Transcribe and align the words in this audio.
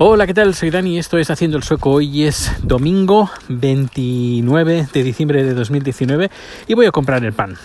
Hola, 0.00 0.28
¿qué 0.28 0.34
tal? 0.34 0.54
Soy 0.54 0.70
Dani, 0.70 0.96
esto 0.96 1.18
es 1.18 1.28
Haciendo 1.28 1.56
el 1.56 1.64
Sueco. 1.64 1.90
Hoy 1.90 2.22
es 2.22 2.52
domingo 2.62 3.28
29 3.48 4.86
de 4.92 5.02
diciembre 5.02 5.42
de 5.42 5.54
2019 5.54 6.30
y 6.68 6.74
voy 6.74 6.86
a 6.86 6.92
comprar 6.92 7.24
el 7.24 7.32
pan. 7.32 7.56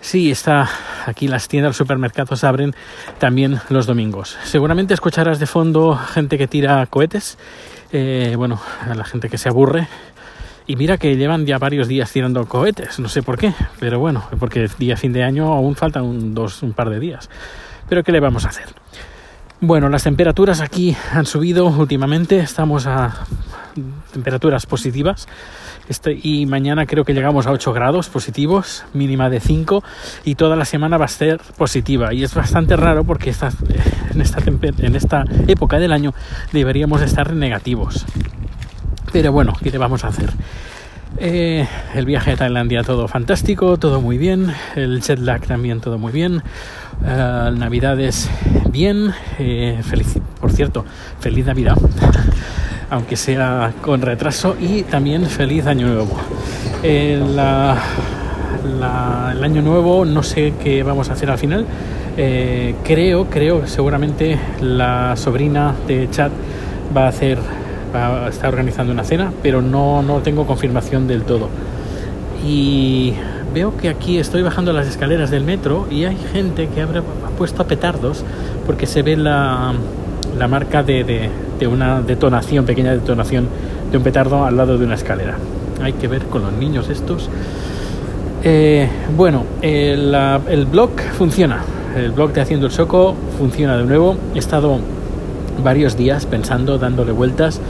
Sí, 0.00 0.32
está 0.32 0.68
aquí 1.06 1.28
las 1.28 1.46
tiendas, 1.46 1.70
los 1.70 1.76
supermercados 1.76 2.42
abren 2.42 2.74
también 3.20 3.60
los 3.68 3.86
domingos. 3.86 4.36
Seguramente 4.42 4.94
escucharás 4.94 5.38
de 5.38 5.46
fondo 5.46 5.94
gente 5.94 6.38
que 6.38 6.48
tira 6.48 6.84
cohetes, 6.86 7.38
eh, 7.92 8.34
bueno, 8.36 8.60
a 8.80 8.96
la 8.96 9.04
gente 9.04 9.28
que 9.28 9.38
se 9.38 9.48
aburre. 9.48 9.86
Y 10.66 10.74
mira 10.74 10.98
que 10.98 11.16
llevan 11.16 11.46
ya 11.46 11.58
varios 11.58 11.86
días 11.86 12.10
tirando 12.10 12.46
cohetes, 12.46 12.98
no 12.98 13.08
sé 13.08 13.22
por 13.22 13.38
qué, 13.38 13.54
pero 13.78 14.00
bueno, 14.00 14.24
porque 14.40 14.68
día 14.76 14.96
fin 14.96 15.12
de 15.12 15.22
año 15.22 15.52
aún 15.52 15.76
faltan 15.76 16.02
un, 16.02 16.74
par 16.74 16.90
de 16.90 16.98
días. 16.98 17.30
Pero 17.88 18.02
¿qué 18.02 18.10
le 18.10 18.18
vamos 18.18 18.44
a 18.44 18.48
hacer? 18.48 18.66
Bueno, 19.66 19.88
las 19.88 20.02
temperaturas 20.02 20.60
aquí 20.60 20.94
han 21.10 21.24
subido 21.24 21.64
últimamente, 21.64 22.38
estamos 22.38 22.86
a 22.86 23.24
temperaturas 24.12 24.66
positivas 24.66 25.26
este, 25.88 26.20
y 26.22 26.44
mañana 26.44 26.84
creo 26.84 27.06
que 27.06 27.14
llegamos 27.14 27.46
a 27.46 27.50
8 27.50 27.72
grados 27.72 28.10
positivos, 28.10 28.84
mínima 28.92 29.30
de 29.30 29.40
5 29.40 29.82
y 30.26 30.34
toda 30.34 30.56
la 30.56 30.66
semana 30.66 30.98
va 30.98 31.06
a 31.06 31.08
ser 31.08 31.40
positiva 31.56 32.12
y 32.12 32.24
es 32.24 32.34
bastante 32.34 32.76
raro 32.76 33.04
porque 33.04 33.30
en, 34.12 34.20
esta 34.20 34.42
en 34.46 34.96
esta 34.96 35.24
época 35.46 35.78
del 35.78 35.92
año 35.94 36.12
deberíamos 36.52 37.00
estar 37.00 37.32
negativos. 37.32 38.04
Pero 39.14 39.32
bueno, 39.32 39.54
¿qué 39.62 39.70
le 39.70 39.78
vamos 39.78 40.04
a 40.04 40.08
hacer? 40.08 40.28
Eh, 41.18 41.68
el 41.94 42.06
viaje 42.06 42.32
a 42.32 42.36
Tailandia 42.36 42.82
todo 42.82 43.06
fantástico, 43.06 43.76
todo 43.76 44.00
muy 44.00 44.18
bien. 44.18 44.52
El 44.74 45.00
jet 45.00 45.20
lag 45.20 45.42
también 45.46 45.80
todo 45.80 45.96
muy 45.98 46.12
bien. 46.12 46.42
Uh, 47.02 47.50
Navidades 47.56 48.28
bien. 48.70 49.12
Eh, 49.38 49.80
feliz, 49.82 50.18
por 50.40 50.50
cierto, 50.52 50.84
feliz 51.20 51.46
Navidad, 51.46 51.76
aunque 52.90 53.16
sea 53.16 53.72
con 53.80 54.02
retraso. 54.02 54.56
Y 54.60 54.82
también 54.82 55.26
feliz 55.26 55.66
Año 55.66 55.86
Nuevo. 55.86 56.18
El 56.82 57.38
Año 59.42 59.62
Nuevo 59.62 60.04
no 60.04 60.22
sé 60.22 60.54
qué 60.62 60.82
vamos 60.82 61.10
a 61.10 61.12
hacer 61.12 61.30
al 61.30 61.38
final. 61.38 61.64
Creo, 62.84 63.26
creo, 63.30 63.66
seguramente 63.66 64.38
la 64.60 65.16
sobrina 65.16 65.74
de 65.86 66.08
Chad 66.10 66.30
va 66.96 67.06
a 67.06 67.08
hacer 67.08 67.38
está 68.28 68.48
organizando 68.48 68.92
una 68.92 69.04
cena, 69.04 69.32
pero 69.42 69.62
no, 69.62 70.02
no 70.02 70.20
tengo 70.20 70.46
confirmación 70.46 71.06
del 71.06 71.22
todo. 71.22 71.48
Y 72.46 73.14
veo 73.54 73.76
que 73.76 73.88
aquí 73.88 74.18
estoy 74.18 74.42
bajando 74.42 74.72
las 74.72 74.86
escaleras 74.86 75.30
del 75.30 75.44
metro 75.44 75.86
y 75.90 76.04
hay 76.04 76.16
gente 76.32 76.68
que 76.68 76.82
ha 76.82 76.88
puesto 77.38 77.64
petardos 77.66 78.24
porque 78.66 78.86
se 78.86 79.02
ve 79.02 79.16
la, 79.16 79.72
la 80.36 80.48
marca 80.48 80.82
de, 80.82 81.04
de, 81.04 81.30
de, 81.58 81.66
una 81.66 82.02
detonación, 82.02 82.66
pequeña 82.66 82.92
detonación 82.92 83.48
de 83.90 83.96
un 83.96 84.02
petardo 84.02 84.44
al 84.44 84.56
lado 84.56 84.76
de 84.76 84.84
una 84.84 84.96
escalera. 84.96 85.36
Hay 85.82 85.92
que 85.94 86.08
ver 86.08 86.24
con 86.24 86.42
los 86.42 86.52
niños 86.52 86.88
estos. 86.88 87.30
Eh, 88.42 88.88
bueno, 89.16 89.44
el, 89.62 90.14
el 90.48 90.66
blog 90.66 90.90
funciona. 91.16 91.62
El 91.96 92.10
blog 92.10 92.32
de 92.32 92.40
Haciendo 92.40 92.66
el 92.66 92.72
Soco 92.72 93.14
funciona 93.38 93.76
de 93.76 93.84
nuevo. 93.84 94.16
He 94.34 94.38
estado 94.38 94.80
varios 95.62 95.96
días 95.96 96.26
pensando, 96.26 96.78
dándole 96.78 97.12
vueltas, 97.12 97.60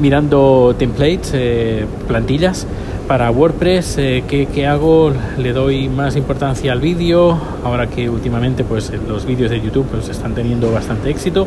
mirando 0.00 0.74
templates, 0.78 1.32
eh, 1.34 1.86
plantillas 2.08 2.66
para 3.08 3.30
WordPress, 3.30 3.98
eh, 3.98 4.24
¿qué, 4.26 4.46
¿qué, 4.46 4.66
hago? 4.66 5.12
Le 5.36 5.52
doy 5.52 5.88
más 5.88 6.16
importancia 6.16 6.72
al 6.72 6.80
vídeo, 6.80 7.38
ahora 7.62 7.86
que 7.86 8.08
últimamente 8.08 8.64
pues 8.64 8.90
los 9.06 9.26
vídeos 9.26 9.50
de 9.50 9.60
YouTube 9.60 9.86
pues 9.90 10.08
están 10.08 10.34
teniendo 10.34 10.72
bastante 10.72 11.10
éxito, 11.10 11.46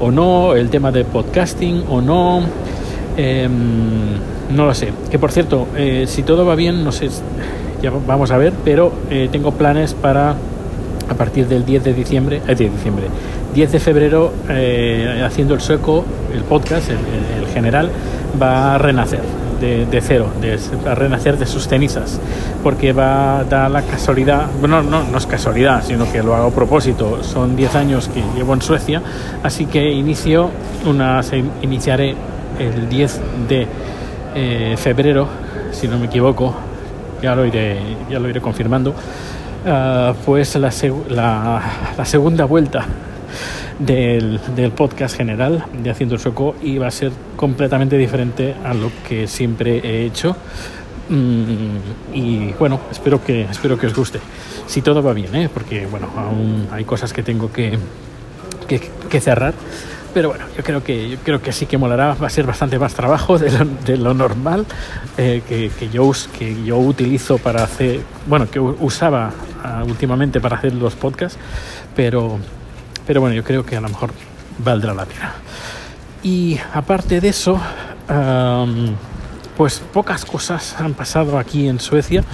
o 0.00 0.10
no, 0.10 0.54
el 0.54 0.70
tema 0.70 0.92
de 0.92 1.04
podcasting 1.04 1.84
o 1.88 2.00
no, 2.00 2.42
eh, 3.16 3.48
no 4.50 4.66
lo 4.66 4.74
sé. 4.74 4.92
Que 5.10 5.18
por 5.18 5.32
cierto, 5.32 5.66
eh, 5.76 6.04
si 6.06 6.22
todo 6.22 6.44
va 6.44 6.54
bien, 6.54 6.84
no 6.84 6.92
sé, 6.92 7.08
ya 7.82 7.90
vamos 7.90 8.30
a 8.30 8.38
ver, 8.38 8.52
pero 8.64 8.92
eh, 9.10 9.28
tengo 9.30 9.52
planes 9.52 9.94
para 9.94 10.36
a 11.08 11.14
partir 11.14 11.46
del 11.46 11.66
10 11.66 11.84
de 11.84 11.94
diciembre, 11.94 12.40
de 12.46 12.54
diciembre, 12.54 13.06
10 13.54 13.72
de 13.72 13.80
febrero, 13.80 14.32
eh, 14.48 15.22
haciendo 15.24 15.54
el 15.54 15.60
sueco, 15.60 16.04
el 16.34 16.42
podcast, 16.42 16.90
el, 16.90 17.46
general, 17.54 17.88
va 18.40 18.74
a 18.74 18.78
renacer 18.78 19.20
de, 19.60 20.00
cero, 20.02 20.26
de, 20.40 20.58
a 20.88 20.94
renacer 20.96 21.38
de 21.38 21.46
sus 21.46 21.68
cenizas, 21.68 22.20
porque 22.64 22.92
va 22.92 23.38
a 23.38 23.44
dar 23.44 23.70
la 23.70 23.82
casualidad, 23.82 24.46
bueno, 24.58 24.82
no, 24.82 25.04
no 25.04 25.18
es 25.18 25.26
casualidad, 25.26 25.84
sino 25.84 26.10
que 26.10 26.22
lo 26.22 26.34
hago 26.34 26.48
a 26.48 26.50
propósito, 26.50 27.22
son 27.22 27.54
10 27.54 27.74
años 27.76 28.08
que 28.08 28.22
llevo 28.36 28.54
en 28.54 28.60
Suecia, 28.60 29.00
así 29.44 29.66
que 29.66 29.88
inicio 29.92 30.50
una, 30.84 31.20
iniciaré 31.62 32.16
el 32.58 32.88
10 32.88 33.20
de 33.48 33.66
eh, 34.34 34.74
febrero, 34.76 35.28
si 35.70 35.86
no 35.86 35.96
me 35.98 36.06
equivoco, 36.06 36.54
ya 37.22 37.36
lo 37.36 37.46
iré, 37.46 37.78
ya 38.10 38.18
lo 38.18 38.28
iré 38.28 38.40
confirmando. 38.40 38.94
Uh, 39.64 40.12
pues 40.26 40.56
la, 40.56 40.70
la, 41.08 41.62
la, 41.96 42.04
segunda 42.04 42.44
vuelta 42.44 42.86
del, 43.78 44.40
del, 44.54 44.70
podcast 44.72 45.16
general 45.16 45.64
de 45.82 45.90
Haciendo 45.90 46.14
el 46.14 46.20
Sueco 46.20 46.54
y 46.62 46.78
va 46.78 46.88
a 46.88 46.90
ser 46.90 47.12
completamente 47.36 47.96
diferente 47.96 48.54
a 48.64 48.74
lo 48.74 48.90
que 49.08 49.26
siempre 49.26 49.78
he 49.78 50.04
hecho. 50.04 50.36
Mm, 51.08 52.14
y 52.14 52.52
bueno, 52.58 52.80
espero 52.90 53.22
que, 53.22 53.42
espero 53.42 53.78
que 53.78 53.86
os 53.86 53.94
guste. 53.94 54.20
Si 54.66 54.80
todo 54.80 55.02
va 55.02 55.12
bien, 55.12 55.34
¿eh? 55.34 55.50
porque 55.52 55.86
bueno, 55.86 56.08
aún 56.16 56.68
hay 56.70 56.84
cosas 56.84 57.12
que 57.12 57.22
tengo 57.22 57.52
que, 57.52 57.78
que, 58.66 59.20
cerrar. 59.20 59.54
Pero 60.14 60.28
bueno, 60.28 60.44
yo 60.56 60.62
creo 60.62 60.82
que 60.82 61.10
yo 61.10 61.18
creo 61.18 61.42
que 61.42 61.52
sí 61.52 61.66
que 61.66 61.76
molará, 61.76 62.14
va 62.14 62.28
a 62.28 62.30
ser 62.30 62.46
bastante 62.46 62.78
más 62.78 62.94
trabajo 62.94 63.36
de 63.38 63.96
lo, 63.96 64.14
normal 64.14 64.64
eh, 65.18 65.42
que, 65.46 65.70
que, 65.78 65.90
yo, 65.90 66.10
que 66.38 66.64
yo 66.64 66.78
utilizo 66.78 67.38
para 67.38 67.64
hacer, 67.64 68.00
bueno, 68.26 68.48
que 68.48 68.60
usaba 68.60 69.32
uh, 69.64 69.84
últimamente 69.84 70.40
para 70.40 70.56
hacer 70.56 70.72
los 70.74 70.94
podcasts, 70.94 71.38
pero, 71.96 72.38
pero 73.06 73.20
bueno, 73.20 73.34
yo 73.34 73.44
creo 73.44 73.64
que 73.64 73.76
a 73.76 73.80
lo 73.80 73.88
mejor 73.88 74.12
valdrá 74.58 74.94
la 74.94 75.06
pena. 75.06 75.34
Y 76.22 76.58
aparte 76.72 77.20
de 77.20 77.28
eso, 77.28 77.60
pues 79.56 79.80
pocas 79.92 80.24
cosas 80.24 80.76
han 80.78 80.94
pasado 80.94 81.38
aquí 81.38 81.68
en 81.68 81.80
Suecia. 81.80 82.24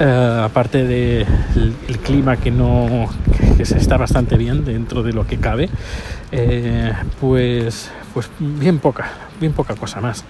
Uh, 0.00 0.44
aparte 0.44 0.78
del 0.86 1.26
de 1.26 1.26
el 1.88 1.98
clima 1.98 2.38
que 2.38 2.50
no 2.50 3.06
que 3.58 3.66
se 3.66 3.76
está 3.76 3.98
bastante 3.98 4.38
bien 4.38 4.64
dentro 4.64 5.02
de 5.02 5.12
lo 5.12 5.26
que 5.26 5.36
cabe 5.36 5.68
eh, 6.32 6.90
pues 7.20 7.90
pues 8.14 8.30
bien 8.38 8.78
poca 8.78 9.10
bien 9.38 9.52
poca 9.52 9.74
cosa 9.74 10.00
más 10.00 10.24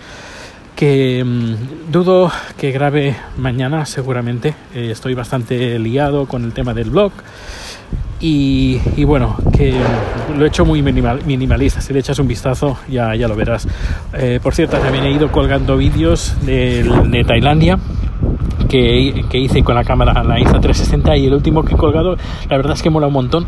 que 0.75 1.23
mmm, 1.25 1.93
dudo 1.93 2.33
que 2.59 2.73
grabe 2.73 3.15
mañana 3.37 3.87
seguramente 3.87 4.57
eh, 4.75 4.89
estoy 4.91 5.15
bastante 5.15 5.79
liado 5.79 6.27
con 6.27 6.43
el 6.43 6.53
tema 6.53 6.75
del 6.75 6.91
blog 6.91 7.13
y, 8.21 9.05
bueno, 9.05 9.37
que 9.57 9.75
lo 10.37 10.45
he 10.45 10.49
hecho 10.49 10.65
muy 10.65 10.83
minimal, 10.83 11.21
minimalista. 11.25 11.81
Si 11.81 11.93
le 11.93 12.01
echas 12.01 12.19
un 12.19 12.29
vistazo, 12.29 12.79
ya, 12.89 13.15
ya 13.15 13.29
lo 13.29 13.35
verás. 13.35 13.67
Eh, 14.13 14.41
por 14.43 14.55
cierto, 14.55 14.77
también 14.79 15.05
he 15.05 15.13
ido 15.13 15.33
colgando 15.33 15.77
vídeos 15.77 16.35
de, 16.43 16.83
de 17.09 17.25
Tailandia 17.25 17.79
que, 18.69 19.25
que, 19.29 19.39
hice 19.39 19.63
con 19.63 19.75
la 19.75 19.85
cámara, 19.85 20.23
la 20.23 20.39
Insta360 20.39 21.19
y 21.19 21.27
el 21.27 21.35
último 21.35 21.65
que 21.65 21.75
he 21.75 21.77
colgado, 21.77 22.17
la 22.49 22.57
verdad 22.57 22.75
es 22.75 22.83
que 22.83 22.91
mola 22.91 23.07
un 23.07 23.13
montón. 23.13 23.47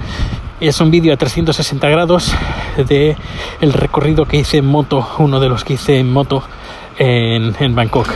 Es 0.60 0.80
un 0.80 0.90
vídeo 0.90 1.12
a 1.12 1.16
360 1.16 1.88
grados 1.88 2.32
de 2.88 3.16
el 3.60 3.72
recorrido 3.72 4.26
que 4.26 4.38
hice 4.38 4.58
en 4.58 4.66
moto, 4.66 5.06
uno 5.18 5.40
de 5.40 5.48
los 5.48 5.64
que 5.64 5.74
hice 5.74 5.98
en 5.98 6.10
moto 6.10 6.42
en, 6.98 7.54
en 7.58 7.74
Bangkok. 7.74 8.08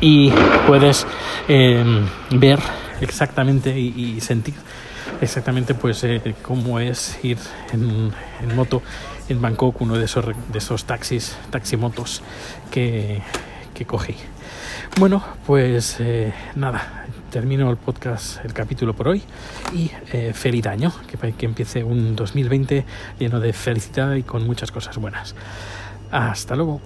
Y 0.00 0.30
puedes 0.66 1.06
eh, 1.48 1.84
ver 2.30 2.60
exactamente 3.00 3.78
y, 3.78 4.20
sentir 4.20 4.54
exactamente 5.20 5.74
pues 5.74 6.02
eh, 6.04 6.34
cómo 6.42 6.80
es 6.80 7.18
ir 7.22 7.38
en, 7.72 8.12
moto 8.54 8.82
en 9.28 9.40
Bangkok, 9.40 9.80
uno 9.80 9.96
de 9.96 10.04
esos, 10.04 10.26
de 10.26 10.58
esos 10.58 10.84
taxis, 10.84 11.36
taximotos 11.50 12.22
que, 12.70 13.22
que 13.74 13.84
cogí. 13.84 14.14
Bueno, 14.98 15.22
pues 15.46 15.96
eh, 16.00 16.32
nada, 16.56 17.06
termino 17.30 17.70
el 17.70 17.76
podcast, 17.76 18.44
el 18.44 18.52
capítulo 18.52 18.94
por 18.94 19.08
hoy 19.08 19.22
y 19.72 19.90
eh, 20.12 20.32
feliz 20.34 20.66
año, 20.66 20.92
que, 21.06 21.32
que 21.32 21.46
empiece 21.46 21.84
un 21.84 22.16
2020 22.16 22.84
lleno 23.18 23.38
de 23.38 23.52
felicidad 23.52 24.14
y 24.14 24.22
con 24.22 24.46
muchas 24.46 24.72
cosas 24.72 24.96
buenas. 24.96 25.34
Hasta 26.10 26.56
luego. 26.56 26.80